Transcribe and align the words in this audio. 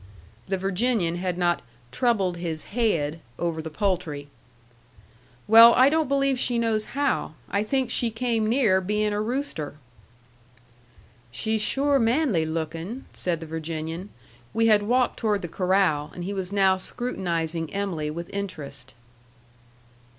The 0.47 0.57
Virginian 0.57 1.17
had 1.17 1.37
not 1.37 1.61
"troubled 1.91 2.37
his 2.37 2.63
haid" 2.75 3.19
over 3.37 3.61
the 3.61 3.69
poultry. 3.69 4.29
"Well, 5.47 5.75
I 5.75 5.89
don't 5.91 6.07
believe 6.07 6.39
she 6.39 6.57
knows 6.57 6.85
how. 6.97 7.35
I 7.51 7.61
think 7.61 7.91
she 7.91 8.09
came 8.09 8.49
near 8.49 8.81
being 8.81 9.13
a 9.13 9.21
rooster." 9.21 9.75
"She's 11.29 11.61
sure 11.61 11.99
manly 11.99 12.47
lookin'," 12.47 13.05
said 13.13 13.41
the 13.41 13.45
Virginian. 13.45 14.09
We 14.55 14.65
had 14.65 14.81
walked 14.81 15.17
toward 15.19 15.43
the 15.43 15.47
corral, 15.47 16.09
and 16.15 16.23
he 16.23 16.33
was 16.33 16.51
now 16.51 16.77
scrutinizing 16.77 17.71
Em'ly 17.71 18.09
with 18.09 18.27
interest. 18.33 18.95